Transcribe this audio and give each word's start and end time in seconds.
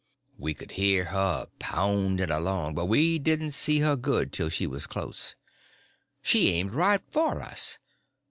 We 0.39 0.55
could 0.55 0.71
hear 0.71 1.05
her 1.05 1.45
pounding 1.59 2.31
along, 2.31 2.73
but 2.73 2.87
we 2.87 3.19
didn't 3.19 3.51
see 3.51 3.81
her 3.81 3.95
good 3.95 4.33
till 4.33 4.49
she 4.49 4.65
was 4.65 4.87
close. 4.87 5.35
She 6.23 6.49
aimed 6.53 6.73
right 6.73 7.01
for 7.11 7.39
us. 7.39 7.77